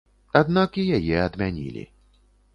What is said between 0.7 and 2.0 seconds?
і яе адмянілі.